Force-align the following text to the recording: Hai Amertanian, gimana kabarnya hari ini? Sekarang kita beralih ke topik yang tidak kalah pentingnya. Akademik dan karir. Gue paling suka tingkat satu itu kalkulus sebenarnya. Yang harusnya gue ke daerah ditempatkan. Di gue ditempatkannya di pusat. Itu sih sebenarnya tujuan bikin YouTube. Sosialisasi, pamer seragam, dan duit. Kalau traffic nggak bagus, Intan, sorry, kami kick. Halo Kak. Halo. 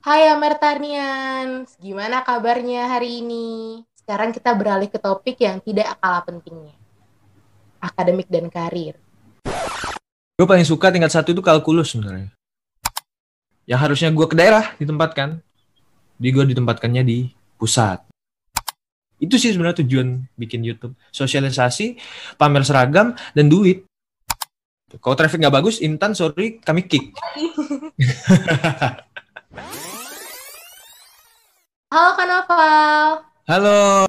Hai 0.00 0.32
Amertanian, 0.32 1.68
gimana 1.76 2.24
kabarnya 2.24 2.88
hari 2.88 3.20
ini? 3.20 3.84
Sekarang 3.92 4.32
kita 4.32 4.56
beralih 4.56 4.88
ke 4.88 4.96
topik 4.96 5.36
yang 5.44 5.60
tidak 5.60 5.92
kalah 6.00 6.24
pentingnya. 6.24 6.72
Akademik 7.84 8.24
dan 8.32 8.48
karir. 8.48 8.96
Gue 10.40 10.46
paling 10.48 10.64
suka 10.64 10.88
tingkat 10.88 11.12
satu 11.12 11.36
itu 11.36 11.44
kalkulus 11.44 11.92
sebenarnya. 11.92 12.32
Yang 13.68 13.80
harusnya 13.84 14.08
gue 14.08 14.24
ke 14.24 14.32
daerah 14.40 14.72
ditempatkan. 14.80 15.44
Di 16.16 16.32
gue 16.32 16.48
ditempatkannya 16.48 17.04
di 17.04 17.28
pusat. 17.60 18.00
Itu 19.20 19.36
sih 19.36 19.52
sebenarnya 19.52 19.84
tujuan 19.84 20.24
bikin 20.32 20.64
YouTube. 20.64 20.96
Sosialisasi, 21.12 22.00
pamer 22.40 22.64
seragam, 22.64 23.12
dan 23.36 23.52
duit. 23.52 23.84
Kalau 24.96 25.12
traffic 25.12 25.44
nggak 25.44 25.60
bagus, 25.60 25.76
Intan, 25.84 26.16
sorry, 26.16 26.56
kami 26.64 26.88
kick. 26.88 27.12
Halo 31.90 32.14
Kak. 32.46 33.26
Halo. 33.50 34.06